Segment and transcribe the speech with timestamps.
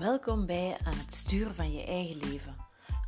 [0.00, 2.56] Welkom bij Aan het sturen van je eigen leven.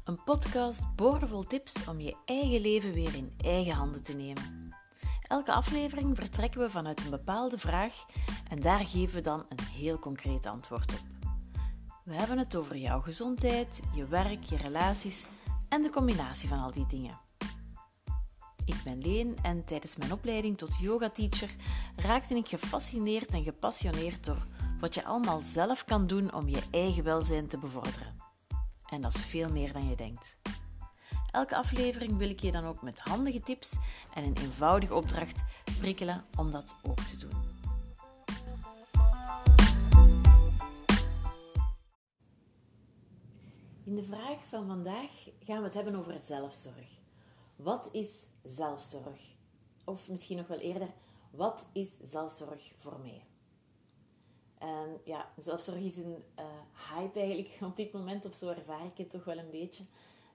[0.05, 4.75] Een podcast boordevol tips om je eigen leven weer in eigen handen te nemen.
[5.29, 8.05] Elke aflevering vertrekken we vanuit een bepaalde vraag
[8.49, 11.01] en daar geven we dan een heel concreet antwoord op.
[12.05, 15.27] We hebben het over jouw gezondheid, je werk, je relaties
[15.69, 17.19] en de combinatie van al die dingen.
[18.65, 21.55] Ik ben Leen en tijdens mijn opleiding tot yoga-teacher
[21.97, 24.43] raakte ik gefascineerd en gepassioneerd door
[24.83, 28.17] wat je allemaal zelf kan doen om je eigen welzijn te bevorderen.
[28.89, 30.39] En dat is veel meer dan je denkt.
[31.31, 33.77] Elke aflevering wil ik je dan ook met handige tips
[34.15, 35.45] en een eenvoudige opdracht
[35.79, 37.43] prikkelen om dat ook te doen.
[43.85, 45.11] In de vraag van vandaag
[45.41, 46.89] gaan we het hebben over zelfzorg.
[47.57, 49.21] Wat is zelfzorg?
[49.85, 50.89] Of misschien nog wel eerder,
[51.31, 53.23] wat is zelfzorg voor mij?
[54.63, 56.45] En ja, zelfzorg is een uh,
[56.91, 59.85] hype eigenlijk op dit moment, of zo ervaar ik het toch wel een beetje.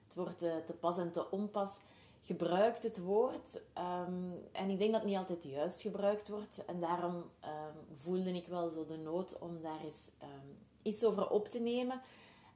[0.04, 1.80] Het wordt uh, te pas en te onpas
[2.22, 3.62] gebruikt, het woord.
[3.78, 6.64] Um, en ik denk dat het niet altijd juist gebruikt wordt.
[6.64, 11.30] En daarom um, voelde ik wel zo de nood om daar eens um, iets over
[11.30, 12.00] op te nemen.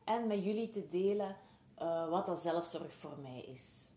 [0.04, 1.36] En met jullie te delen
[1.78, 3.88] uh, wat dat zelfzorg voor mij is.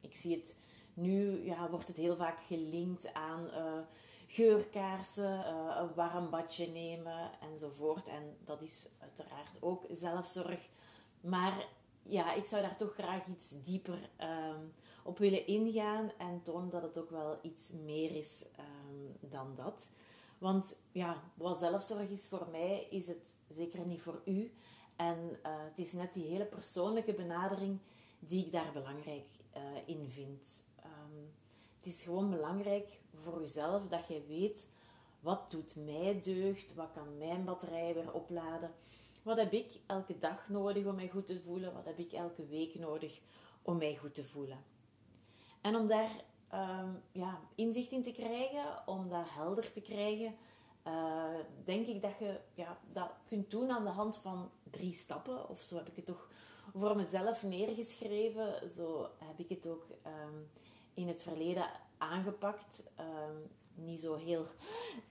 [0.00, 0.56] ik zie het
[0.94, 3.48] nu, ja, wordt het heel vaak gelinkt aan
[4.34, 8.08] geurkaarsen, uh, een warm badje nemen enzovoort.
[8.08, 10.68] En dat is uiteraard ook zelfzorg.
[11.20, 11.68] Maar
[12.02, 14.72] ja, ik zou daar toch graag iets dieper um,
[15.04, 19.88] op willen ingaan en tonen dat het ook wel iets meer is um, dan dat.
[20.38, 24.54] Want ja, wat zelfzorg is voor mij, is het zeker niet voor u.
[24.96, 27.78] En uh, het is net die hele persoonlijke benadering
[28.18, 30.64] die ik daar belangrijk uh, in vind.
[30.84, 31.32] Um,
[31.84, 34.66] het is gewoon belangrijk voor jezelf dat je weet
[35.20, 38.74] wat doet mij deugd, wat kan mijn batterij weer opladen.
[39.22, 41.72] Wat heb ik elke dag nodig om mij goed te voelen?
[41.72, 43.20] Wat heb ik elke week nodig
[43.62, 44.64] om mij goed te voelen?
[45.60, 46.10] En om daar
[46.52, 50.34] um, ja, inzicht in te krijgen, om dat helder te krijgen,
[50.86, 51.24] uh,
[51.64, 55.48] denk ik dat je ja, dat kunt doen aan de hand van drie stappen.
[55.48, 56.28] Of zo heb ik het toch
[56.74, 58.68] voor mezelf neergeschreven.
[58.68, 60.50] Zo heb ik het ook um,
[60.94, 62.82] in het verleden aangepakt.
[63.00, 64.46] Um, niet zo heel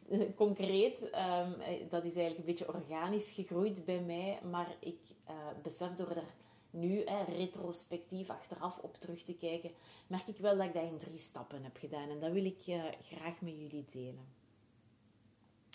[0.36, 1.02] concreet.
[1.02, 1.56] Um,
[1.90, 4.40] dat is eigenlijk een beetje organisch gegroeid bij mij.
[4.52, 5.00] Maar ik
[5.30, 6.34] uh, besef door er
[6.74, 9.72] nu eh, retrospectief achteraf op terug te kijken,
[10.08, 12.10] merk ik wel dat ik dat in drie stappen heb gedaan.
[12.10, 14.28] En dat wil ik uh, graag met jullie delen.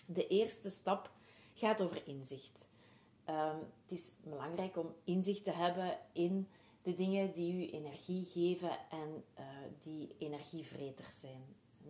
[0.06, 1.10] De eerste stap
[1.54, 2.68] gaat over inzicht.
[3.28, 6.48] Um, het is belangrijk om inzicht te hebben in
[6.88, 9.44] de dingen die u energie geven en uh,
[9.80, 11.42] die energievreters zijn.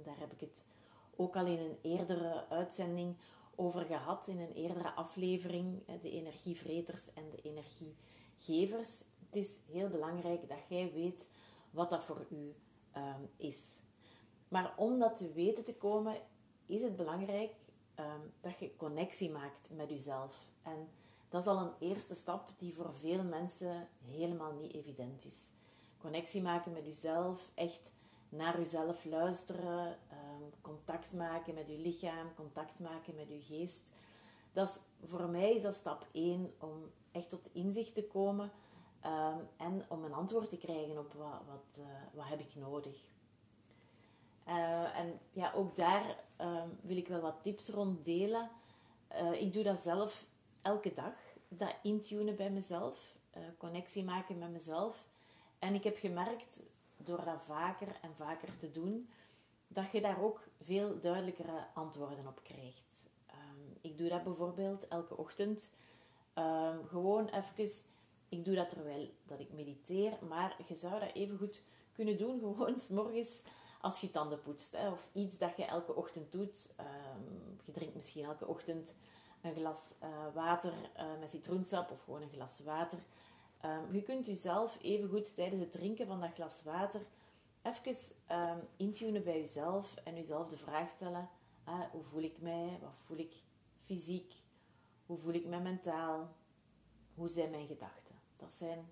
[0.05, 0.65] Daar heb ik het
[1.17, 3.17] ook al in een eerdere uitzending
[3.55, 9.03] over gehad, in een eerdere aflevering, de energievreters en de energiegevers.
[9.27, 11.29] Het is heel belangrijk dat jij weet
[11.71, 12.55] wat dat voor u
[12.97, 13.79] um, is.
[14.49, 16.17] Maar om dat te weten te komen,
[16.67, 17.53] is het belangrijk
[17.97, 20.49] um, dat je connectie maakt met jezelf.
[20.63, 20.89] En
[21.28, 25.49] dat is al een eerste stap die voor veel mensen helemaal niet evident is.
[25.99, 27.93] Connectie maken met jezelf, echt
[28.28, 33.91] naar jezelf luisteren, um, contact maken met je lichaam, contact maken met je geest.
[34.53, 38.50] Dat is, voor mij is dat stap 1 om echt tot inzicht te komen
[39.05, 42.97] um, en om een antwoord te krijgen op wat, wat, uh, wat heb ik nodig.
[44.49, 48.49] Uh, en ja, ook daar um, wil ik wel wat tips rond delen.
[49.12, 50.27] Uh, ik doe dat zelf
[50.63, 51.15] elke dag
[51.49, 55.07] dat intunen bij mezelf, uh, connectie maken met mezelf.
[55.59, 56.63] En ik heb gemerkt,
[56.97, 59.09] door dat vaker en vaker te doen,
[59.69, 63.07] dat je daar ook veel duidelijkere antwoorden op krijgt.
[63.31, 65.71] Um, ik doe dat bijvoorbeeld elke ochtend.
[66.35, 67.85] Um, gewoon even,
[68.29, 72.41] ik doe dat terwijl dat ik mediteer, maar je zou dat even goed kunnen doen,
[72.41, 73.43] gewoon s morgens
[73.81, 74.73] als je tanden poetst.
[74.73, 76.75] Hè, of iets dat je elke ochtend doet.
[76.81, 78.94] Um, je drinkt misschien elke ochtend
[79.43, 82.99] een glas uh, water uh, met citroensap of gewoon een glas water.
[83.64, 87.00] Um, je kunt jezelf even goed tijdens het drinken van dat glas water
[87.62, 87.96] even
[88.31, 91.29] um, intunen bij jezelf en jezelf de vraag stellen:
[91.69, 92.79] uh, hoe voel ik mij?
[92.81, 93.35] Wat voel ik
[93.85, 94.35] fysiek?
[95.06, 96.29] Hoe voel ik me mentaal?
[97.14, 98.14] Hoe zijn mijn gedachten?
[98.37, 98.88] Dat zijn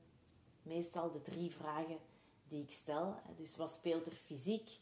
[0.63, 1.99] meestal de drie vragen
[2.49, 3.15] die ik stel.
[3.37, 4.81] Dus wat speelt er fysiek?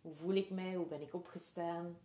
[0.00, 0.74] Hoe voel ik mij?
[0.74, 1.98] Hoe ben ik opgestaan?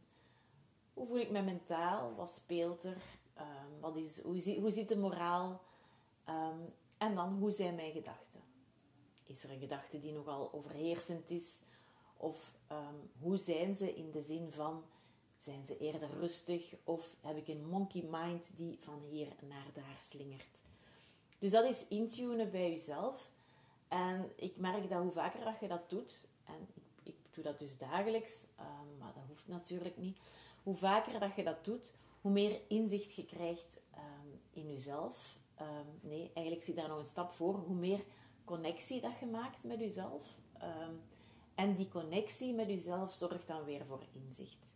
[0.99, 2.15] Hoe voel ik me mentaal?
[2.15, 2.97] Wat speelt er?
[3.37, 5.61] Um, wat is, hoe, hoe zit de moraal?
[6.29, 8.39] Um, en dan, hoe zijn mijn gedachten?
[9.25, 11.59] Is er een gedachte die nogal overheersend is?
[12.17, 14.83] Of um, hoe zijn ze in de zin van,
[15.37, 16.75] zijn ze eerder rustig?
[16.83, 20.61] Of heb ik een monkey mind die van hier naar daar slingert?
[21.37, 23.29] Dus dat is intunen bij jezelf.
[23.87, 27.59] En ik merk dat hoe vaker dat je dat doet, en ik, ik doe dat
[27.59, 30.17] dus dagelijks, ehm, maar dat hoeft natuurlijk niet.
[30.63, 35.37] Hoe vaker dat je dat doet, hoe meer inzicht je krijgt um, in jezelf.
[35.61, 37.55] Um, nee, eigenlijk zie daar nog een stap voor.
[37.55, 38.03] Hoe meer
[38.45, 40.37] connectie dat je maakt met jezelf.
[41.55, 44.73] en die connectie met jezelf zorgt dan weer voor inzicht.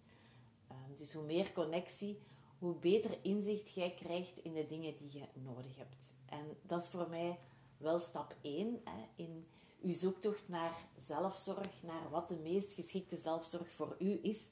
[0.96, 2.20] dus hoe meer connectie,
[2.60, 6.14] hoe beter inzicht jij krijgt in de dingen die je nodig hebt.
[6.26, 7.40] En dat is voor mij
[7.78, 9.48] wel stap 1 hè, in
[9.82, 14.50] uw zoektocht naar zelfzorg, naar wat de meest geschikte zelfzorg voor u is,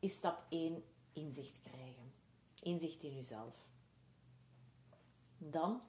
[0.00, 2.12] is stap 1 inzicht krijgen.
[2.62, 3.54] Inzicht in uzelf.
[5.38, 5.82] Dan,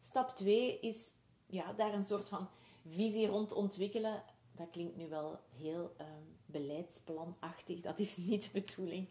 [0.00, 1.12] stap 2 is
[1.46, 2.48] ja, daar een soort van
[2.86, 4.22] visie rond ontwikkelen.
[4.52, 9.08] Dat klinkt nu wel heel um, beleidsplanachtig, dat is niet de bedoeling.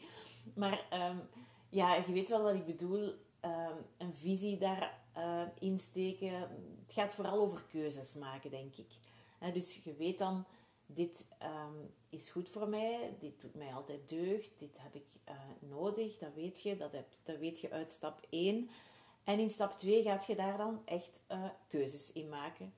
[0.55, 1.21] Maar um,
[1.69, 3.03] ja, je weet wel wat ik bedoel.
[3.41, 6.33] Um, een visie daar uh, insteken.
[6.85, 8.89] Het gaat vooral over keuzes maken, denk ik.
[9.53, 10.45] dus je weet dan,
[10.87, 15.35] dit um, is goed voor mij, dit doet mij altijd deugd, dit heb ik uh,
[15.59, 18.69] nodig, dat weet je, dat, heb, dat weet je uit stap 1.
[19.23, 22.73] En in stap 2 gaat je daar dan echt uh, keuzes in maken.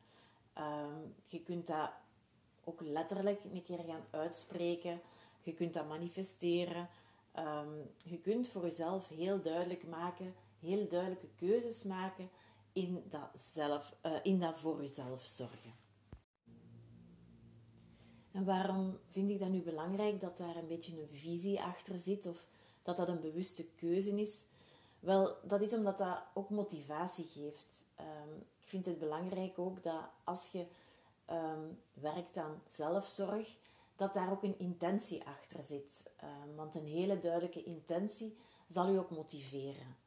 [0.58, 1.90] Um, je kunt dat
[2.64, 5.02] ook letterlijk een keer gaan uitspreken.
[5.42, 6.90] Je kunt dat manifesteren.
[7.38, 12.30] Um, je kunt voor jezelf heel duidelijk maken heel duidelijke keuzes maken
[12.74, 15.74] in dat, zelf, uh, in dat voor jezelf zorgen.
[18.46, 22.46] Waarom vind ik dat nu belangrijk dat daar een beetje een visie achter zit of
[22.84, 24.44] dat dat een bewuste keuze is?
[25.00, 27.86] Wel, dat is omdat dat ook motivatie geeft.
[28.00, 30.66] Um, ik vind het belangrijk ook dat als je
[31.30, 33.58] um, werkt aan zelfzorg,
[33.96, 36.04] dat daar ook een intentie achter zit.
[36.24, 38.38] Um, want een hele duidelijke intentie
[38.68, 39.98] zal u ook motiveren.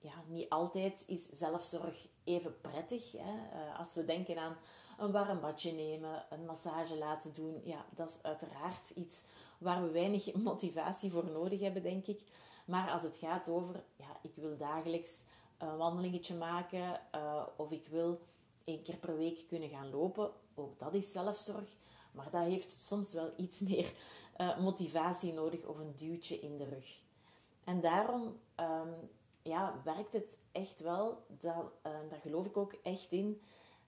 [0.00, 3.12] Ja, niet altijd is zelfzorg even prettig.
[3.12, 3.18] Hè?
[3.18, 4.56] Uh, als we denken aan
[4.98, 9.22] een warm badje nemen, een massage laten doen, ja, dat is uiteraard iets
[9.58, 12.20] waar we weinig motivatie voor nodig hebben, denk ik.
[12.64, 15.22] Maar als het gaat over, ja, ik wil dagelijks
[15.58, 18.20] een wandelingetje maken uh, of ik wil
[18.64, 21.76] één keer per week kunnen gaan lopen, ook dat is zelfzorg.
[22.12, 23.92] Maar dat heeft soms wel iets meer
[24.38, 27.00] uh, motivatie nodig of een duwtje in de rug.
[27.64, 28.22] En daarom
[28.56, 29.10] um,
[29.42, 33.40] ja, werkt het echt wel, dat, uh, daar geloof ik ook echt in,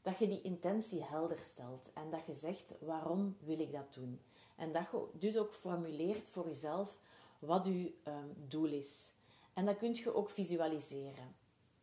[0.02, 1.90] dat je die intentie helder stelt.
[1.92, 4.20] En dat je zegt, waarom wil ik dat doen?
[4.56, 6.96] En dat je dus ook formuleert voor jezelf
[7.38, 9.10] wat je um, doel is.
[9.54, 11.34] En dat kun je ook visualiseren.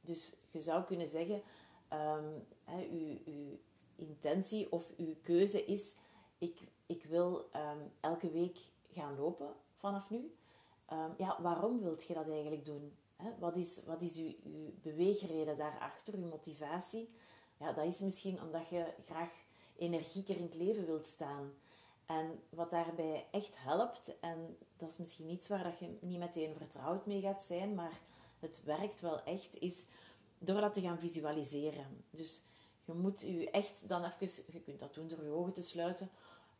[0.01, 1.41] Dus je zou kunnen zeggen,
[1.93, 2.45] um,
[2.91, 3.59] uw, uw
[3.95, 5.95] intentie of uw keuze is,
[6.37, 8.57] ik, ik wil um, elke week
[8.91, 10.31] gaan lopen vanaf nu.
[10.93, 12.93] Um, ja, waarom wilt je dat eigenlijk doen?
[13.39, 17.09] Wat is, wat is uw, uw beweegreden daarachter, uw motivatie?
[17.59, 19.31] Ja, dat is misschien omdat je graag
[19.77, 21.53] energieker in het leven wilt staan.
[22.05, 26.55] En wat daarbij echt helpt, en dat is misschien iets waar dat je niet meteen
[26.55, 27.99] vertrouwd mee gaat zijn, maar
[28.39, 29.83] het werkt wel echt, is
[30.39, 32.03] door dat te gaan visualiseren.
[32.09, 32.41] Dus
[32.85, 36.09] je moet je echt dan even, je kunt dat doen door je ogen te sluiten,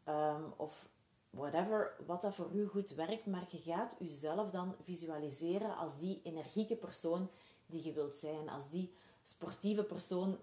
[0.07, 0.89] um, of
[1.29, 6.21] whatever, wat dat voor u goed werkt, maar je gaat jezelf dan visualiseren als die
[6.23, 7.29] energieke persoon
[7.65, 8.93] die je wilt zijn, als die
[9.23, 10.37] sportieve persoon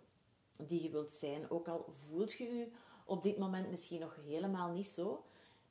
[0.62, 1.50] die je wilt zijn.
[1.50, 2.68] Ook al voelt je je
[3.04, 5.24] op dit moment misschien nog helemaal niet zo,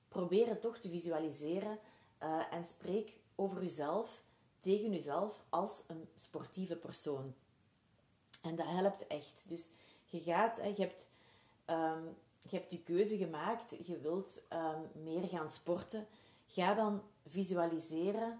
[0.07, 1.79] probeer het toch te visualiseren
[2.23, 4.21] uh, en spreek over jezelf,
[4.59, 7.33] tegen jezelf als een sportieve persoon.
[8.41, 9.43] En dat helpt echt.
[9.47, 9.69] Dus
[10.05, 11.09] je gaat, je hebt
[11.67, 12.15] um,
[12.49, 16.07] je hebt je keuze gemaakt, je wilt um, meer gaan sporten.
[16.47, 18.39] Ga dan visualiseren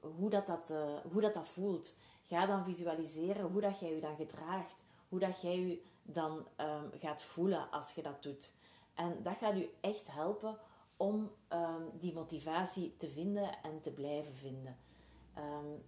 [0.00, 1.94] hoe dat, dat, uh, hoe dat, dat voelt.
[2.26, 4.84] Ga dan visualiseren hoe dat jij je dan gedraagt.
[5.14, 8.52] Hoe dat jij je dan um, gaat voelen als je dat doet.
[8.94, 10.58] En dat gaat u echt helpen
[10.96, 14.76] om um, die motivatie te vinden en te blijven vinden.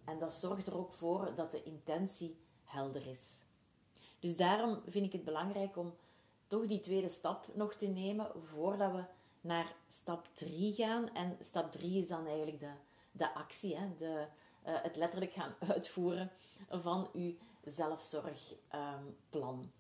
[0.05, 3.43] en dat zorgt er ook voor dat de intentie helder is.
[4.19, 5.95] Dus daarom vind ik het belangrijk om
[6.47, 9.05] toch die tweede stap nog te nemen voordat we
[9.41, 11.15] naar stap 3 gaan.
[11.15, 12.73] En stap 3 is dan eigenlijk de,
[13.13, 13.97] de actie, hè?
[13.97, 14.27] De,
[14.67, 16.31] uh, het letterlijk gaan uitvoeren
[16.69, 17.35] van uw
[17.71, 19.73] zelfzorgplan.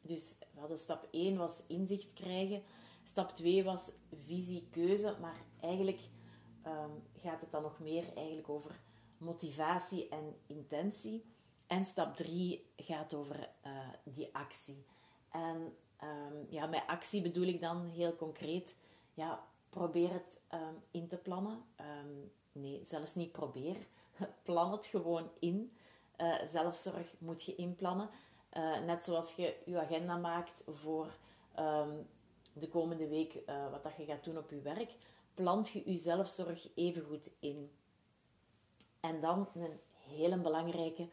[0.00, 2.62] Dus we hadden stap 1 was inzicht krijgen.
[3.04, 3.90] Stap 2 was
[4.24, 5.16] visie, keuze.
[5.20, 6.00] Maar eigenlijk
[6.66, 8.80] um, gaat het dan nog meer eigenlijk over
[9.18, 11.24] motivatie en intentie.
[11.66, 14.84] En stap 3 gaat over uh, die actie.
[15.30, 18.76] En Um, ja, met actie bedoel ik dan heel concreet,
[19.14, 21.64] ja, probeer het ehm, in te plannen.
[21.76, 22.14] Ehm,
[22.52, 23.76] nee, zelfs niet probeer.
[24.42, 25.72] Plan het gewoon in.
[26.18, 28.10] Uh, zelfzorg moet je inplannen.
[28.52, 31.16] Uh, net zoals je je agenda maakt voor
[31.54, 31.90] ehm,
[32.52, 34.94] de komende week, uh, wat dat je gaat doen op je werk,
[35.34, 37.70] plant je je zelfzorg even goed in.
[39.00, 41.08] En dan een hele belangrijke,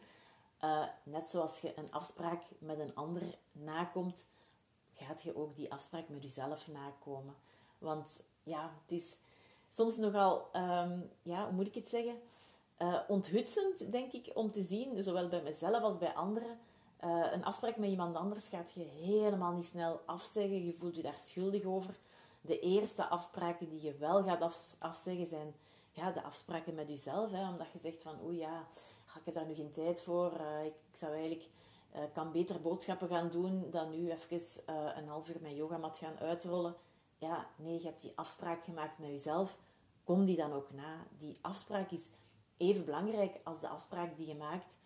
[1.02, 4.26] net zoals je een afspraak met een ander nakomt,
[4.94, 7.34] gaat je ook die afspraak met jezelf nakomen.
[7.78, 9.16] Want ja, het is
[9.70, 12.20] soms nogal, um, ja, hoe moet ik het zeggen?
[12.82, 16.58] Uh, onthutsend, denk ik, om te zien, zowel bij mezelf als bij anderen.
[17.04, 20.66] Uh, een afspraak met iemand anders gaat je helemaal niet snel afzeggen.
[20.66, 21.94] Je voelt je daar schuldig over.
[22.40, 25.54] De eerste afspraken die je wel gaat af, afzeggen zijn
[25.92, 27.30] ja, de afspraken met jezelf.
[27.30, 28.66] Hè, omdat je zegt van, oeh ja,
[29.16, 30.32] ik heb daar nu geen tijd voor.
[30.40, 31.48] Uh, ik, ik, zou eigenlijk,
[32.12, 34.40] kan beter boodschappen gaan doen dan nu even
[34.96, 36.74] een half uur mijn yogamat gaan uitrollen
[37.20, 39.58] ja, nee, je hebt die afspraak gemaakt met jezelf.
[40.04, 41.06] Kom die dan ook na.
[41.18, 42.08] Die afspraak is
[42.60, 44.78] even belangrijk als de afspraak die je maakt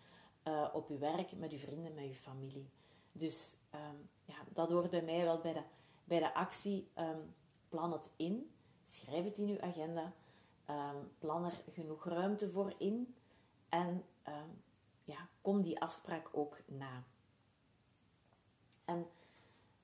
[0.43, 2.69] uh, op je werk, met je vrienden, met je familie.
[3.11, 5.63] Dus um, ja, dat hoort bij mij wel bij de,
[6.03, 6.91] bij de actie.
[6.97, 7.35] Um,
[7.69, 8.55] plan het in.
[8.83, 10.13] Schrijf het in je agenda.
[10.69, 13.15] Um, plan er genoeg ruimte voor in.
[13.69, 14.05] En
[15.03, 17.03] ja, kom die afspraak ook na.
[18.85, 19.07] En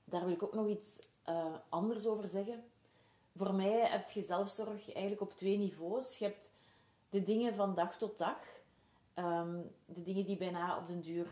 [0.04, 2.64] daar wil ik ook nog iets uh, anders over zeggen.
[3.36, 6.18] Voor mij heb je zelfzorg eigenlijk op twee niveaus.
[6.18, 6.51] Je hebt
[7.12, 8.38] de dingen van dag tot dag.
[9.16, 11.28] Um, de dingen die bijna op den duur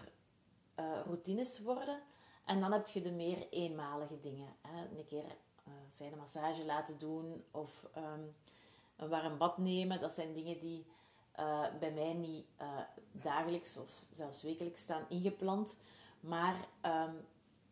[0.79, 2.01] uh, routines worden.
[2.45, 4.55] En dan heb je de meer eenmalige dingen.
[4.62, 4.98] Hè.
[4.98, 5.25] Een keer
[5.67, 8.36] uh, fijne massage laten doen of um,
[8.95, 10.01] een warm bad nemen.
[10.01, 10.86] Dat zijn dingen die
[11.39, 12.45] uh, bij mij niet
[13.12, 15.77] dagelijks of zelfs wekelijks staan ingepland.
[16.19, 17.27] Maar um,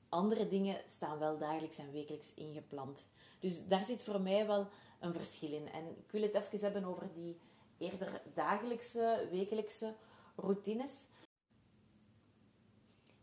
[0.10, 3.08] andere dingen staan wel dagelijks en wekelijks ingepland.
[3.40, 4.68] Dus daar zit voor mij wel
[5.00, 5.68] een verschil in.
[5.68, 7.40] En ik wil het even hebben over die
[7.78, 9.94] eerder dagelijkse, wekelijkse
[10.36, 11.06] routines.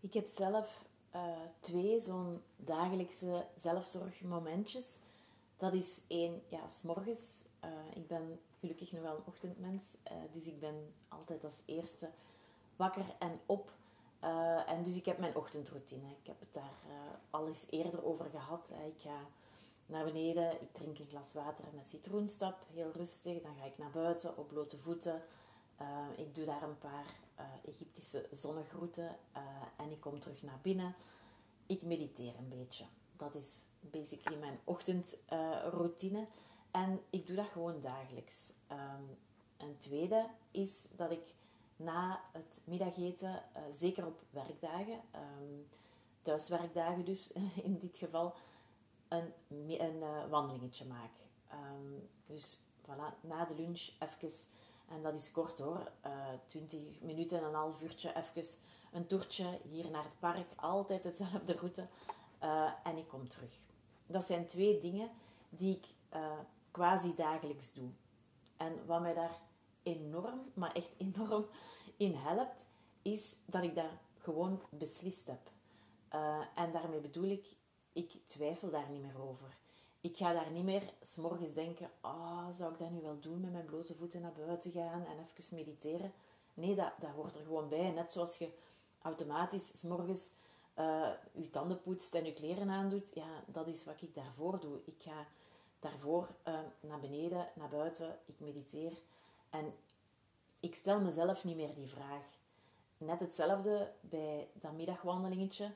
[0.01, 0.85] Ik heb zelf
[1.15, 1.23] uh,
[1.61, 4.97] twee zo'n dagelijkse zelfzorgmomentjes.
[5.57, 7.43] Dat is één, ja, s'morgens.
[7.65, 9.83] Uh, ik ben gelukkig nog wel een ochtendmens,
[10.13, 12.11] uh, dus ik ben altijd als eerste
[12.77, 13.73] wakker en op
[14.67, 16.09] en dus ik heb mijn ochtendroutine.
[16.21, 16.75] Ik heb het daar
[17.31, 18.71] al eens eerder over gehad.
[18.87, 19.27] Ik ga
[19.87, 23.43] naar beneden, ik drink een glas water met citroenstap, heel rustig.
[23.43, 25.23] Dan ga ik naar buiten op blote voeten.
[25.81, 25.87] Uh,
[26.17, 27.23] ik doe daar een paar
[27.65, 29.17] Egyptische zonnegroeten
[29.77, 30.95] en ik kom terug naar binnen.
[31.67, 32.85] Ik mediteer een beetje.
[33.17, 36.27] Dat is basically mijn ochtendroutine.
[36.71, 38.53] en ik doe dat gewoon dagelijks.
[38.73, 39.19] Um,
[39.57, 41.35] een tweede is dat ik
[41.77, 45.67] na het middageten, zeker op werkdagen, um,
[46.23, 47.33] thuiswerkdagen dus
[47.69, 48.35] in dit geval,
[49.09, 49.33] een,
[49.69, 51.13] een uh, wandelingetje maak.
[51.53, 54.49] Um, dus voilà, na de lunch even,
[54.89, 58.59] en dat is kort hoor, uh, eh, 20 minuten, een half uurtje, even
[58.93, 61.87] een toertje hier naar het park, altijd dezelfde route,
[62.85, 63.61] en ik kom terug.
[64.07, 65.11] Dat zijn twee dingen
[65.49, 65.87] die ik
[66.71, 67.91] quasi dagelijks doe.
[68.57, 69.41] En wat mij daar
[69.83, 71.47] enorm, maar echt enorm
[71.97, 72.67] in helpt,
[73.03, 75.51] is dat ik dat gewoon beslist heb.
[76.55, 77.47] En daarmee bedoel ik,
[77.95, 79.57] ik twijfel daar niet meer over.
[80.01, 83.53] Ik ga daar niet meer s'morgens denken, ah, zou ik dat nu wel doen met
[83.53, 86.13] mijn blote voeten naar buiten gaan en even mediteren?
[86.55, 87.91] Nee, dat, dat hoort er gewoon bij.
[87.91, 88.51] Net zoals je
[89.03, 90.31] automatisch s'morgens
[90.79, 94.81] uh, je tanden poetst en je kleren aandoet, ja, dat is wat ik daarvoor doe.
[94.85, 95.27] Ik ga
[95.79, 98.93] daarvoor uh, naar beneden, naar buiten, ik mediteer.
[99.51, 99.75] En
[100.61, 102.25] ik stel mezelf niet meer die vraag.
[102.99, 105.71] Net hetzelfde bij dat middagwandelingetje.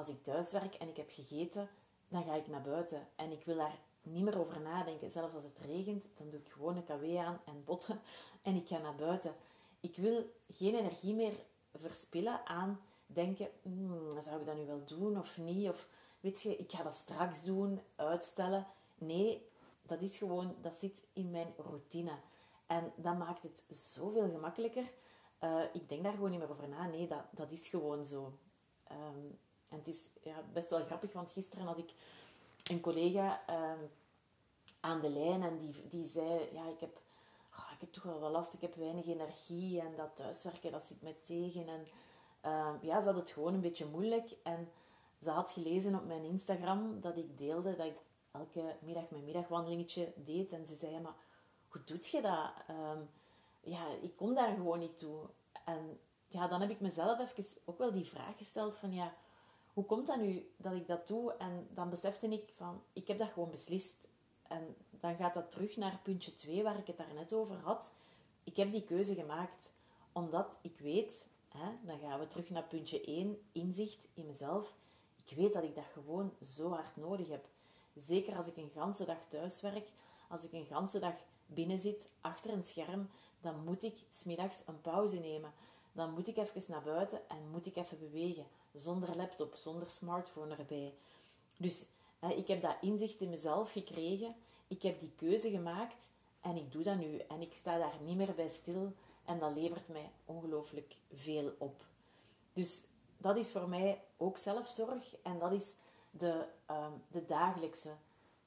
[0.00, 1.68] Als ik thuis werk en ik heb gegeten,
[2.08, 3.08] dan ga ik naar buiten.
[3.16, 5.10] En ik wil daar niet meer over nadenken.
[5.10, 8.00] Zelfs als het regent, dan doe ik gewoon een kw aan en botten
[8.42, 9.34] en ik ga naar buiten.
[9.80, 11.32] Ik wil geen energie meer
[11.74, 15.68] verspillen aan denken, hmm, zou ik dat nu wel doen of niet?
[15.68, 15.88] Of
[16.20, 18.66] weet je, ik ga dat straks doen, uitstellen.
[18.94, 19.46] Nee,
[19.82, 22.18] dat is gewoon, dat zit in mijn routine.
[22.66, 24.90] En dat maakt het zoveel gemakkelijker.
[25.40, 26.86] Uh, ik denk daar gewoon niet meer over na.
[26.86, 28.38] Nee, dat, dat is gewoon zo.
[28.92, 29.38] Um,
[29.70, 31.92] en het is ja, best wel grappig, want gisteren had ik
[32.70, 33.90] een collega um,
[34.80, 37.00] aan de lijn en die, die zei: Ja, ik heb,
[37.52, 40.84] oh, ik heb toch wel wat last, ik heb weinig energie en dat thuiswerken dat
[40.84, 41.68] zit mij tegen.
[41.68, 41.86] En
[42.44, 44.36] uh, ja, ze had het gewoon een beetje moeilijk.
[44.42, 44.68] En
[45.22, 47.98] ze had gelezen op mijn Instagram dat ik deelde dat ik
[48.30, 50.52] elke middag mijn middagwandelingetje deed.
[50.52, 51.16] En ze zei: maar
[51.68, 52.50] hoe doet je dat?
[52.70, 53.08] Um,
[53.60, 55.18] ja, ik kom daar gewoon niet toe.
[55.64, 59.14] En ja, dan heb ik mezelf even ook wel die vraag gesteld van ja,
[59.72, 61.32] hoe komt dat nu dat ik dat doe?
[61.32, 64.08] En dan besefte ik van, ik heb dat gewoon beslist.
[64.42, 67.92] En dan gaat dat terug naar puntje 2, waar ik het daarnet over had.
[68.44, 69.72] Ik heb die keuze gemaakt
[70.12, 74.74] omdat ik weet, hè, dan gaan we terug naar puntje 1, inzicht in mezelf.
[75.24, 77.44] Ik weet dat ik dat gewoon zo hard nodig heb.
[77.94, 79.88] Zeker als ik een ganse dag thuis werk,
[80.28, 81.14] als ik een ganse dag
[81.46, 83.10] binnen zit, achter een scherm,
[83.40, 85.52] dan moet ik smiddags een pauze nemen.
[85.92, 88.46] Dan moet ik even naar buiten en moet ik even bewegen.
[88.74, 90.94] Zonder laptop, zonder smartphone erbij.
[91.56, 91.86] Dus
[92.18, 94.34] hè, ik heb dat inzicht in mezelf gekregen.
[94.68, 97.18] Ik heb die keuze gemaakt en ik doe dat nu.
[97.18, 98.92] En ik sta daar niet meer bij stil.
[99.24, 101.84] En dat levert mij ongelooflijk veel op.
[102.52, 102.84] Dus
[103.16, 105.16] dat is voor mij ook zelfzorg.
[105.22, 105.74] En dat is
[106.10, 107.94] de, um, de dagelijkse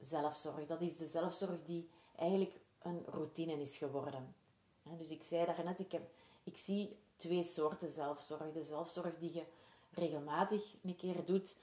[0.00, 0.66] zelfzorg.
[0.66, 4.34] Dat is de zelfzorg die eigenlijk een routine is geworden.
[4.82, 6.10] Dus ik zei daarnet, ik, heb,
[6.44, 8.52] ik zie twee soorten zelfzorg.
[8.52, 9.44] De zelfzorg die je
[9.90, 11.56] regelmatig een keer doet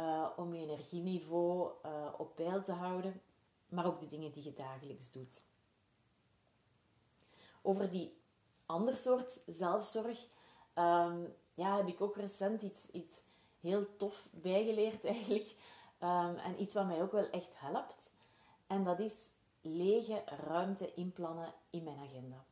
[0.00, 3.20] uh, om je energieniveau uh, op peil te houden,
[3.68, 5.42] maar ook de dingen die je dagelijks doet.
[7.62, 8.16] Over die
[8.66, 10.26] ander soort zelfzorg
[10.74, 13.20] um, ja, heb ik ook recent iets, iets
[13.60, 15.54] heel tof bijgeleerd eigenlijk.
[16.00, 18.10] Um, en iets wat mij ook wel echt helpt.
[18.66, 22.44] En dat is lege ruimte inplannen in mijn agenda.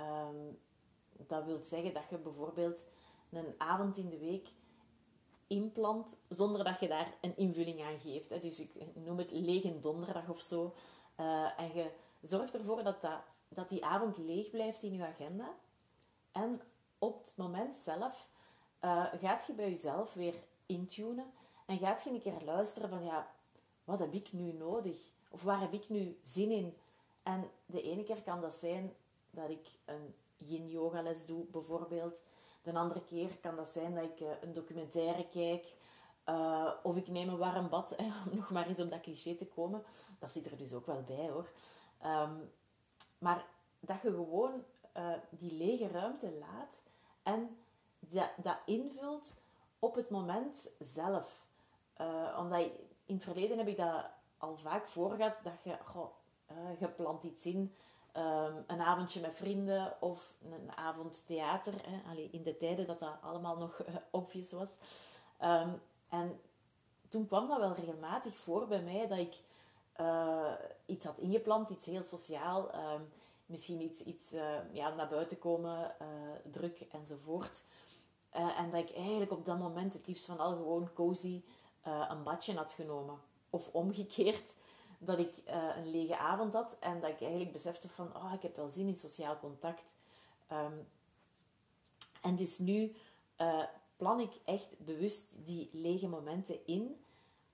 [0.00, 0.58] Um,
[1.26, 2.84] dat wil zeggen dat je bijvoorbeeld
[3.30, 4.48] een avond in de week
[5.46, 8.42] inplant zonder dat je daar een invulling aan geeft.
[8.42, 10.74] Dus ik noem het lege donderdag of zo.
[11.20, 11.90] Uh, en je
[12.22, 15.54] zorgt ervoor dat, dat, dat die avond leeg blijft in je agenda.
[16.32, 16.60] En
[16.98, 18.28] op het moment zelf
[18.84, 20.34] uh, gaat je bij jezelf weer
[20.66, 21.32] intunen
[21.66, 23.30] en gaat je een keer luisteren van ja,
[23.84, 24.96] wat heb ik nu nodig?
[25.30, 26.76] Of waar heb ik nu zin in?
[27.22, 28.94] En de ene keer kan dat zijn
[29.30, 32.22] dat ik een yin yoga les doe, bijvoorbeeld.
[32.62, 35.76] De andere keer kan dat zijn dat ik eh, een documentaire kijk.
[36.26, 39.34] Uh, of ik neem een warm bad, hè, om nog maar eens op dat cliché
[39.34, 39.82] te komen.
[40.18, 41.48] Dat zit er dus ook wel bij hoor.
[42.04, 42.50] Um,
[43.18, 43.46] maar
[43.80, 44.64] dat je gewoon
[44.96, 46.82] uh, die lege ruimte laat
[47.22, 47.56] en
[47.98, 49.40] dat, dat invult
[49.78, 51.46] op het moment zelf.
[52.38, 52.70] Omdat
[53.06, 54.04] in het verleden heb ik dat
[54.38, 56.10] al vaak voor gehad, dat je, goh,
[56.78, 57.74] je plant iets in,
[58.18, 61.74] um, een avondje met vrienden of een avond theater.
[61.82, 62.28] Hè.
[62.30, 64.70] In de tijden dat dat allemaal nog uh, obvious was.
[65.42, 66.40] Um, en
[67.08, 69.36] toen kwam dat wel regelmatig voor bij mij dat ik
[70.86, 72.74] iets had ingepland, iets heel sociaal.
[72.74, 73.08] Um,
[73.46, 74.34] misschien iets, iets
[74.72, 75.94] ja, naar buiten komen,
[76.50, 77.62] druk enzovoort.
[78.30, 81.42] En dat ik eigenlijk op dat moment het liefst van al gewoon cozy
[82.08, 83.18] een badje had genomen.
[83.50, 84.54] Of omgekeerd,
[84.98, 88.42] dat ik uh, een lege avond had en dat ik eigenlijk besefte van, oh, ik
[88.42, 89.94] heb wel zin in sociaal contact.
[90.52, 90.86] Um,
[92.22, 92.94] en dus nu
[93.96, 97.04] plan ik echt bewust die lege momenten in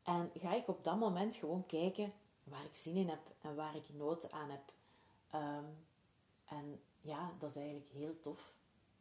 [0.03, 2.13] en ga ik op dat moment gewoon kijken
[2.45, 4.73] waar ik zin in heb en waar ik nood aan heb.
[5.35, 5.77] Um,
[6.45, 8.53] en ja, dat is eigenlijk heel tof.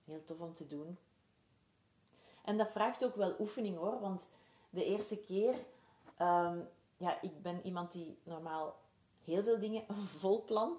[0.06, 0.97] Heel tof om te doen.
[2.43, 4.27] En dat vraagt ook wel oefening hoor, want
[4.69, 5.56] de eerste keer,
[6.19, 8.75] um, ja, ik ben iemand die normaal
[9.23, 9.84] heel veel dingen
[10.19, 10.77] vol plan.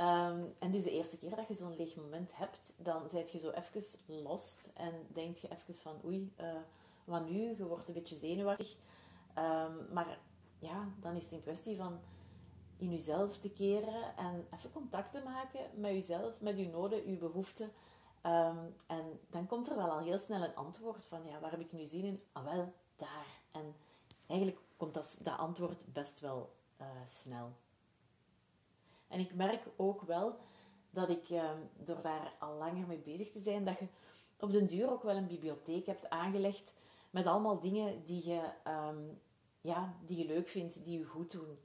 [0.00, 3.38] Um, en dus de eerste keer dat je zo'n leeg moment hebt, dan zijt je
[3.38, 6.46] zo even lost en denk je even van oei, uh,
[7.04, 7.56] wat nu?
[7.56, 8.76] Je wordt een beetje zenuwachtig.
[9.38, 10.18] Um, maar
[10.58, 12.00] ja, dan is het een kwestie van
[12.76, 17.16] in jezelf te keren en even contact te maken met jezelf, met je noden, je
[17.16, 17.72] behoeften.
[18.26, 21.60] Um, en dan komt er wel al heel snel een antwoord van, ja, waar heb
[21.60, 22.22] ik nu zin in?
[22.32, 23.26] Ah, wel, daar.
[23.52, 23.74] En
[24.26, 27.52] eigenlijk komt dat, dat antwoord best wel uh, snel.
[29.08, 30.38] En ik merk ook wel
[30.90, 33.86] dat ik, um, door daar al langer mee bezig te zijn, dat je
[34.38, 36.74] op den duur ook wel een bibliotheek hebt aangelegd
[37.10, 38.50] met allemaal dingen die je,
[38.88, 39.20] um,
[39.60, 41.58] ja, die je leuk vindt, die je goed doen.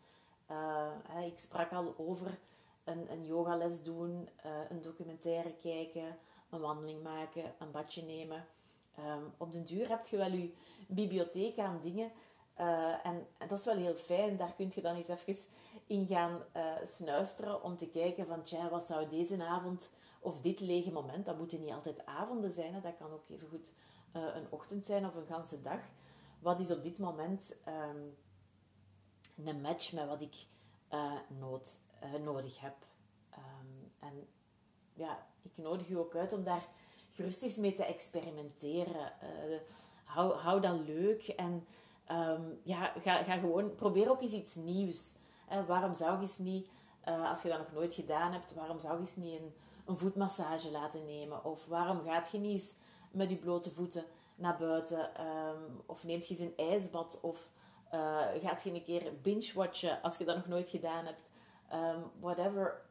[1.08, 2.40] Hè, ik sprak al over
[2.84, 6.18] een, een yogales doen, uh, een documentaire kijken,
[6.50, 8.48] een wandeling maken, een badje nemen.
[9.00, 10.54] Um, op den duur heb je wel je
[10.88, 12.12] bibliotheek aan dingen.
[12.60, 14.38] Uh, en, dat is wel heel fijn.
[14.38, 15.36] Daar kun je dan eens even
[15.88, 20.60] in gaan uh, snuisteren om te kijken van, tja, wat zou deze avond of dit
[20.60, 23.74] lege moment, dat moeten niet altijd avonden zijn, hè, dat kan ook even goed
[24.16, 25.80] uh, een ochtend zijn of een ganse dag.
[26.40, 28.18] Wat is op dit moment um,
[29.46, 30.36] een match met wat ik
[31.28, 31.78] nood,
[32.24, 32.76] nodig heb?
[33.34, 34.28] Um, en
[34.94, 36.68] ja, ik nodig u ook uit om daar
[37.12, 39.14] gerust eens mee te experimenteren.
[40.04, 41.68] Hou, hou dat leuk en
[42.12, 45.12] um, ja, ga, ga gewoon, probeer ook eens iets nieuws.
[45.68, 46.68] Waarom zou je eens niet,
[47.08, 49.54] uh, als je dat nog nooit gedaan hebt, waarom zou je niet een,
[49.86, 51.46] een voetmassage laten nemen?
[51.46, 52.74] Of waarom gaat je niet eens
[53.12, 55.00] met je blote voeten naar buiten?
[55.00, 57.20] Um, of neemt je eens een ijsbad?
[57.22, 57.50] Of
[57.94, 61.30] uh, gaat je een keer binge-watchen als je dat nog nooit gedaan hebt?
[61.70, 62.82] Ehm, whatever.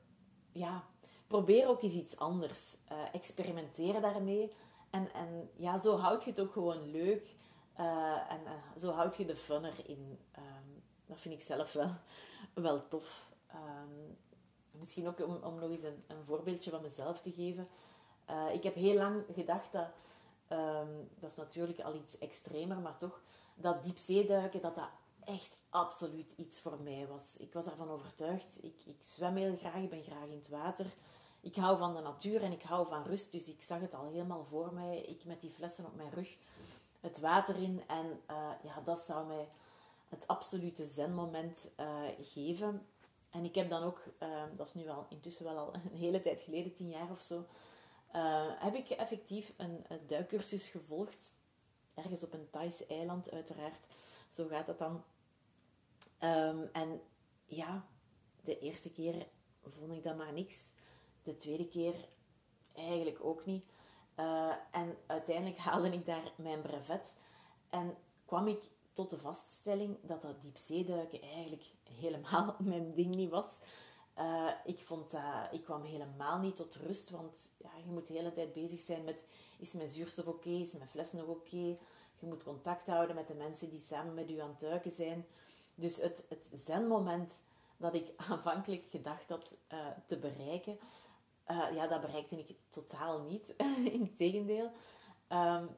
[0.53, 0.85] Ja,
[1.27, 2.77] probeer ook eens iets anders.
[2.93, 4.53] Uh, experimenteer daarmee.
[4.91, 7.37] En, en ja, zo houd je het ook gewoon leuk.
[7.81, 8.41] Uh, en
[8.77, 10.19] zo houd je de fun erin.
[10.39, 11.95] Um, dat vind ik zelf wel,
[12.55, 13.29] wel tof.
[13.55, 14.17] Um,
[14.71, 17.69] misschien ook om, om nog eens een, een, voorbeeldje van mezelf te geven.
[18.31, 19.89] Uh, ik heb heel lang gedacht dat,
[20.49, 23.21] um, dat is natuurlijk al iets extremer, maar toch,
[23.55, 24.89] dat diepzeeduiken, dat dat
[25.25, 27.37] echt absoluut iets voor mij was.
[27.37, 28.59] Ik was ervan overtuigd.
[28.65, 30.87] Ik, ik zwem heel graag, ik ben graag in het water.
[31.41, 34.07] Ik hou van de natuur en ik hou van rust, dus ik zag het al
[34.07, 34.99] helemaal voor mij.
[34.99, 36.37] Ik met die flessen op mijn rug,
[37.01, 37.83] het water in.
[37.87, 39.49] En uh, ja, dat zou mij
[40.09, 42.87] het absolute zenmoment uh, geven.
[43.31, 46.21] En ik heb dan ook, uh, dat is nu al intussen wel al een hele
[46.21, 47.47] tijd geleden, tien jaar of zo,
[48.59, 51.33] heb ik effectief een, duikcursus gevolgd.
[51.95, 53.87] Ergens op een Thaise eiland, uiteraard.
[54.29, 55.03] Zo gaat het dan.
[56.21, 57.01] Um, en
[57.47, 57.87] ja,
[58.43, 59.27] de eerste keer
[59.63, 60.73] vond ik dat maar niks.
[61.23, 61.95] De tweede keer
[62.75, 63.65] eigenlijk ook niet.
[64.19, 67.15] Uh, en uiteindelijk haalde ik daar mijn brevet.
[67.71, 71.65] En kwam ik tot de vaststelling dat dat diepzeeduiken eigenlijk
[72.01, 73.59] helemaal mijn ding niet was.
[74.19, 78.13] Uh, ik, vond dat, ik kwam helemaal niet tot rust, want ja, je moet de
[78.13, 79.25] hele tijd bezig zijn met
[79.59, 81.77] is mijn zuurstof oké, is mijn fles nog oké.
[82.19, 85.27] Je moet contact houden met de mensen die samen met u aan het duiken zijn.
[85.75, 87.33] Dus het, het zenmoment
[87.77, 90.79] dat ik aanvankelijk gedacht had uh, te bereiken,
[91.51, 93.55] uh, ja, dat bereikte ik totaal niet.
[94.01, 94.71] Integendeel.
[95.29, 95.69] Um,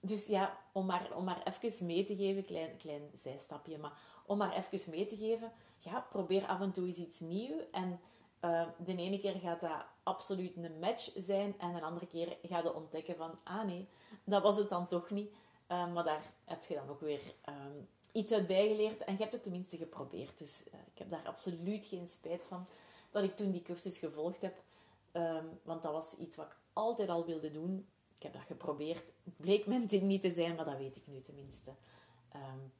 [0.00, 3.92] dus ja, om maar, om maar even mee te geven, klein, klein zijstapje, maar
[4.26, 7.62] om maar even mee te geven, ja, probeer af en toe eens iets nieuws.
[7.72, 8.00] En
[8.44, 12.58] uh, de ene keer gaat dat absoluut een match zijn en een andere keer ga
[12.58, 13.88] je ontdekken van, ah nee,
[14.24, 15.30] dat was het dan toch niet.
[15.68, 19.32] Uh, maar daar heb je dan ook weer um, iets uit bijgeleerd en je hebt
[19.32, 20.38] het tenminste geprobeerd.
[20.38, 22.66] Dus ik heb daar absoluut geen spijt van
[23.10, 24.62] dat ik toen die cursus gevolgd heb.
[25.16, 27.88] Um, want dat was iets wat ik altijd al wilde doen.
[28.16, 29.12] Ik heb dat geprobeerd.
[29.36, 31.70] Bleek mijn ding niet te zijn, maar dat weet ik nu tenminste.
[32.34, 32.72] Um,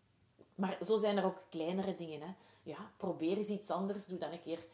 [0.55, 2.21] maar zo zijn er ook kleinere dingen.
[2.21, 2.35] Hè.
[2.63, 4.07] Ja, probeer eens iets anders.
[4.07, 4.67] Doe dan een keer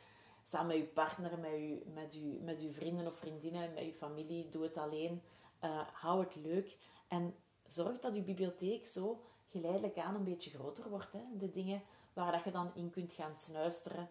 [0.45, 3.95] samen met je partner, met je, met je, met je vrienden of vriendinnen, met je
[3.95, 4.49] familie.
[4.49, 5.23] Doe het alleen.
[5.65, 6.79] Uh, hou het leuk.
[7.09, 7.35] En
[7.67, 9.21] zorg dat je bibliotheek zo
[9.51, 11.13] geleidelijk aan een beetje groter wordt.
[11.13, 11.21] Hè.
[11.37, 14.09] De dingen waar dat je dan in kunt gaan snuisteren.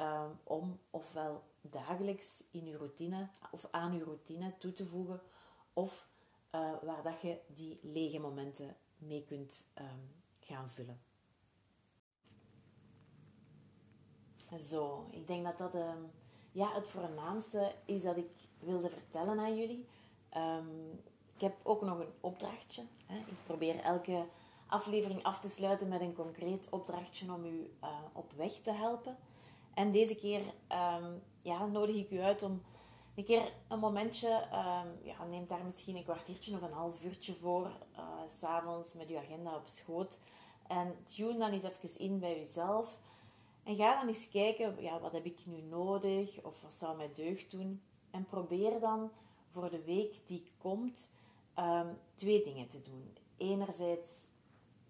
[0.00, 5.20] Um, om ofwel dagelijks in je routine of aan je routine toe te voegen,
[5.72, 6.08] of
[6.54, 11.00] uh, waar dat je die lege momenten mee kunt um, gaan vullen.
[14.58, 16.10] Zo, ik denk dat dat um,
[16.52, 19.86] ja, het voornaamste is dat ik wilde vertellen aan jullie.
[21.34, 22.82] ik heb ook nog een opdrachtje.
[23.06, 23.18] Hè.
[23.18, 24.26] Ik probeer elke
[24.66, 29.16] aflevering af te sluiten met een concreet opdrachtje om u uh, op weg te helpen.
[29.80, 32.62] En deze keer um, ja, nodig ik u uit om
[33.14, 37.34] een keer een momentje, um, ja, neem daar misschien een kwartiertje of een half uurtje
[37.34, 37.66] voor,
[37.96, 38.02] uh,
[38.40, 40.18] s'avonds met uw agenda op schoot.
[40.66, 42.98] En tune dan eens even in bij uzelf.
[43.62, 46.42] En ga dan eens kijken, ja, wat heb ik nu nodig?
[46.42, 47.82] Of wat zou mij deugd doen?
[48.10, 49.10] En probeer dan
[49.50, 51.12] voor de week die komt
[51.58, 53.16] um, twee dingen te doen.
[53.36, 54.24] Enerzijds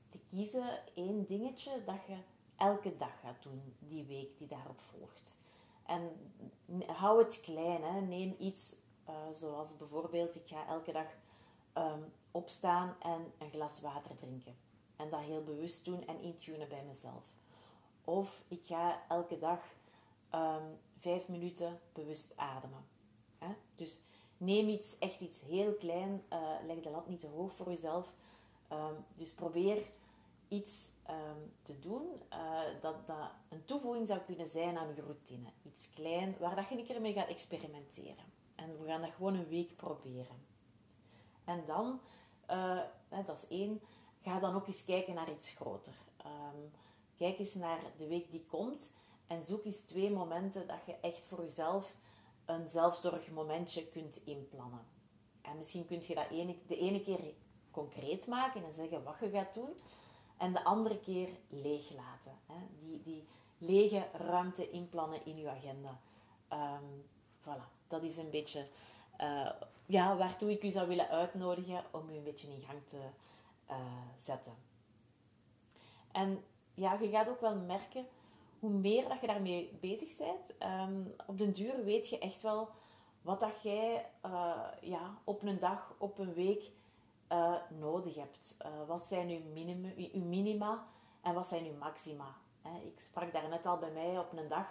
[0.08, 2.16] te kiezen één dingetje dat je
[2.60, 5.36] elke dag gaat doen, die week die daarop volgt.
[5.86, 6.32] En
[6.86, 7.82] hou het klein.
[7.82, 8.00] Hè.
[8.00, 8.74] Neem iets
[9.08, 11.06] uh, zoals bijvoorbeeld, ik ga elke dag
[11.74, 14.56] um, opstaan en een glas water drinken.
[14.96, 17.22] En dat heel bewust doen en intunen bij mezelf.
[18.04, 19.60] Of ik ga elke dag
[20.34, 22.84] um, vijf minuten bewust ademen.
[23.38, 23.54] Hè.
[23.74, 24.00] Dus
[24.36, 26.22] neem iets, echt iets heel klein.
[26.32, 28.12] Uh, leg de lat niet te hoog voor jezelf.
[28.72, 29.86] Um, dus probeer
[30.50, 35.48] iets um, te doen uh, dat, dat een toevoeging zou kunnen zijn aan je routine.
[35.62, 38.24] Iets klein, waar dat je een keer mee gaat experimenteren.
[38.54, 40.46] En we gaan dat gewoon een week proberen.
[41.44, 42.00] En dan,
[42.50, 42.80] uh,
[43.26, 43.80] dat is één,
[44.22, 45.94] ga dan ook eens kijken naar iets groter.
[46.26, 46.70] Um,
[47.16, 48.92] kijk eens naar de week die komt
[49.26, 51.94] en zoek eens twee momenten dat je echt voor jezelf
[52.44, 54.86] een zelfzorgmomentje kunt inplannen.
[55.42, 56.28] En misschien kun je dat
[56.66, 57.20] de ene keer
[57.70, 59.70] concreet maken en zeggen wat je gaat doen.
[60.40, 62.32] En de andere keer leeg laten.
[62.80, 63.24] Die, die
[63.58, 66.00] lege ruimte inplannen in uw agenda.
[66.52, 67.08] Um,
[67.40, 68.66] voilà, dat is een beetje
[69.20, 69.50] uh,
[69.86, 73.00] ja, waartoe ik u zou willen uitnodigen om u een beetje in gang te
[73.70, 73.76] uh,
[74.18, 74.54] zetten.
[76.12, 78.06] En ja, je gaat ook wel merken,
[78.58, 82.68] hoe meer dat je daarmee bezig bent, um, op den duur weet je echt wel
[83.22, 86.70] wat dat jij uh, ja, op een dag, op een week
[87.32, 88.56] uh, nodig hebt.
[88.66, 90.86] Uh, wat zijn uw, minimum, uw minima
[91.20, 92.36] en wat zijn uw maxima?
[92.84, 94.66] ik sprak daar net al bij mij op een dag.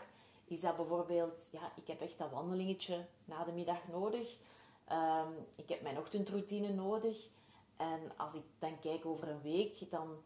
[0.46, 4.38] is dat bijvoorbeeld, ja, ik heb echt dat wandelingetje na de middag nodig.
[4.86, 7.30] Ehm, ik heb mijn ochtendroutine nodig.
[7.78, 10.18] En als ik dan kijk over een week, dan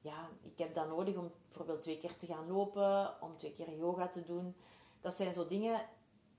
[0.00, 3.76] ja, ik heb dat nodig om bijvoorbeeld twee keer te gaan lopen, om twee keer
[3.76, 4.54] yoga te doen.
[5.00, 5.86] Dat zijn zo dingen,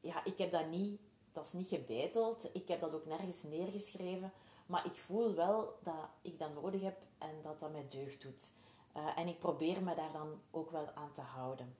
[0.02, 1.00] ja, ik heb dat niet,
[1.32, 2.50] dat is niet gebeiteld.
[2.54, 4.32] Ik heb dat ook nergens neergeschreven.
[4.74, 8.52] Maar ik voel wel dat ik dat nodig heb en dat dat mij deugd doet.
[8.98, 11.76] Uh, en ik probeer me daar dan ook wel aan te houden.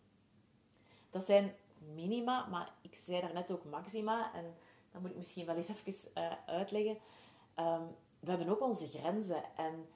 [1.10, 1.56] Dat zijn
[1.94, 4.34] minima, maar ik zei daarnet ook maxima.
[4.34, 4.56] En
[4.92, 6.98] dat moet ik misschien wel eens even uh, uitleggen.
[7.56, 9.44] Um, we hebben ook onze grenzen.
[9.56, 9.88] En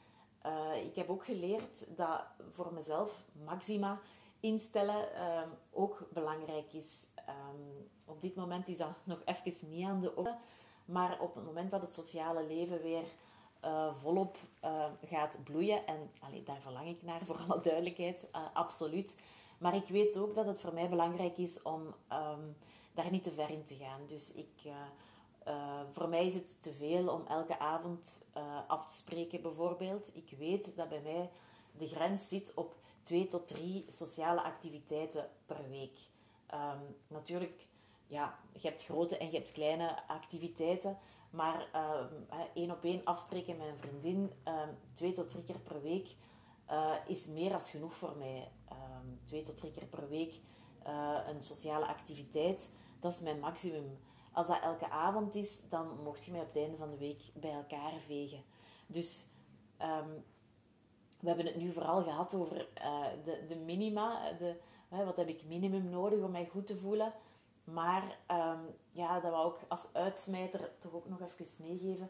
[0.45, 3.99] uh, ik heb ook geleerd dat voor mezelf maxima
[4.39, 7.05] instellen um, ook belangrijk is.
[7.29, 10.37] Um, op dit moment is dat nog even niet aan de orde.
[10.87, 13.03] Maar op het moment dat het sociale leven weer
[13.65, 16.09] uh, volop uh, gaat bloeien, en
[16.43, 19.15] daar verlang ik naar voor alle duidelijkheid, uh, absoluut.
[19.57, 22.55] Maar ik weet ook dat het voor mij belangrijk is om um,
[22.93, 24.01] daar niet te ver in te gaan.
[24.07, 24.71] Dus ik,
[25.91, 28.25] voor mij is het te veel om elke avond
[28.67, 30.09] af te spreken, bijvoorbeeld.
[30.13, 31.29] Ik weet dat bij mij
[31.77, 35.97] de grens zit op twee tot drie sociale activiteiten per week.
[36.53, 37.67] Um, natuurlijk
[38.07, 40.97] ja, je hebt grote en je hebt kleine activiteiten.
[41.29, 44.61] Maar uh, één op één afspreken met een vriendin, uh,
[44.93, 46.15] twee tot drie keer per week,
[46.71, 48.51] uh, is meer dan genoeg voor mij.
[48.71, 50.39] Um, twee tot drie keer per week
[50.87, 53.99] uh, een sociale activiteit, dat is mijn maximum.
[54.31, 57.21] Als dat elke avond is, dan mocht je mij op het einde van de week
[57.33, 58.43] bij elkaar vegen.
[58.87, 59.25] Dus
[61.19, 62.67] we hebben het nu vooral gehad over
[63.23, 64.31] de, de minima.
[64.31, 64.55] De,
[64.89, 67.13] wat heb ik minimum nodig om mij goed te voelen?
[67.73, 72.09] Maar um, ja, dat wou ik als uitsmijter toch ook nog even meegeven.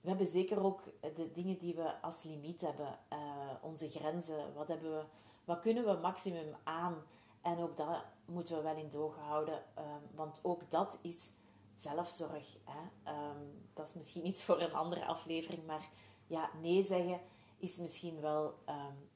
[0.00, 0.82] We hebben zeker ook
[1.14, 2.98] de dingen die we als limiet hebben.
[3.12, 3.18] Uh,
[3.60, 4.54] onze grenzen.
[4.54, 5.04] Wat, hebben we,
[5.44, 7.02] wat kunnen we maximum aan?
[7.42, 9.54] En ook dat moeten we wel in doog houden.
[9.54, 11.28] Um, want ook dat is
[11.76, 12.56] zelfzorg.
[12.64, 13.12] Hè?
[13.12, 15.66] Um, dat is misschien iets voor een andere aflevering.
[15.66, 15.88] Maar
[16.26, 17.20] ja, nee zeggen
[17.58, 18.54] is misschien wel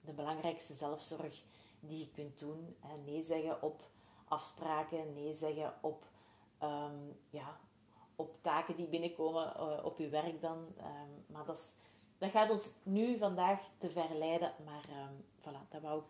[0.01, 1.45] de belangrijkste zelfzorg
[1.81, 2.77] die je kunt doen.
[2.81, 2.97] Hè?
[2.97, 3.83] Nee zeggen op
[4.31, 6.05] afspraken, nee zeggen op,
[6.63, 7.61] um, ja,
[8.17, 10.59] op taken die binnenkomen uh, op je werk dan.
[10.59, 11.71] Um, maar dat, is,
[12.19, 14.55] dat gaat ons nu vandaag te ver leiden.
[14.65, 16.07] Maar um, voilà, dat wou ik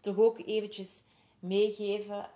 [0.00, 1.02] toch ook eventjes
[1.38, 2.30] meegeven.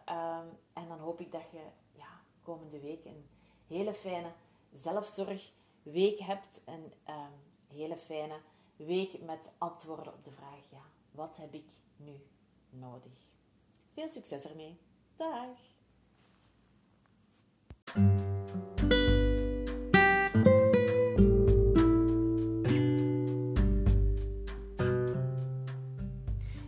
[0.73, 3.29] en dan hoop ik dat je ja, komende week een
[3.66, 4.33] hele fijne
[4.73, 6.61] zelfzorgweek hebt.
[6.64, 6.92] Een
[7.68, 8.40] hele fijne
[8.77, 12.27] week met antwoorden op de vraag, ja, wat heb ik nu
[12.70, 13.12] nodig?
[13.92, 14.79] Veel succes ermee!
[15.16, 15.48] Dag!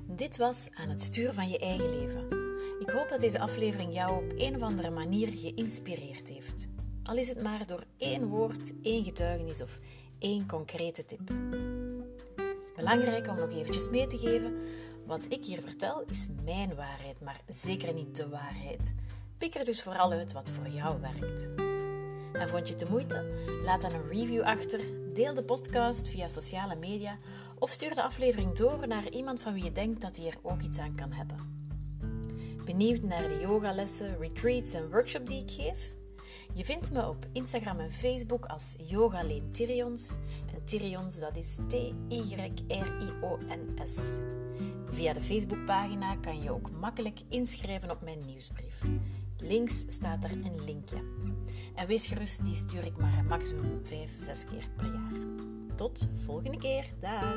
[0.06, 2.24] Dit was aan het stuur van je eigen leven.
[2.80, 6.66] Ik hoop dat deze aflevering jou op een of andere manier geïnspireerd heeft.
[7.02, 9.78] Al is het maar door één woord, één getuigenis of
[10.18, 11.20] één concrete tip.
[12.76, 14.54] Belangrijk om nog eventjes mee te geven
[15.06, 18.94] wat ik hier vertel is mijn waarheid, maar zeker niet de waarheid.
[19.38, 21.48] Pik er dus vooral uit wat voor jou werkt.
[22.32, 23.24] En vond je het de moeite?
[23.64, 24.80] Laat dan een review achter,
[25.14, 27.18] deel de podcast via sociale media
[27.58, 30.62] of stuur de aflevering door naar iemand van wie je denkt dat hij er ook
[30.62, 31.54] iets aan kan hebben.
[32.64, 35.94] Benieuwd naar de yogalessen, retreats en workshops die ik geef?
[36.54, 40.16] Je vindt me op Instagram en Facebook als Yoga Leen Tyrions.
[40.54, 42.34] En Tyrions, dat is T-Y-R-I-O-N-S.
[44.90, 48.82] Via de Facebookpagina kan je ook makkelijk inschrijven op mijn nieuwsbrief.
[49.38, 50.96] Links staat er een linkje.
[51.74, 55.20] En wees gerust, die stuur ik maar maximum 5, 6 keer per jaar.
[55.76, 56.84] Tot volgende keer.
[57.00, 57.34] Dag!